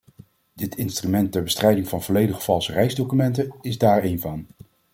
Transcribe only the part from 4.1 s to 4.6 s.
van.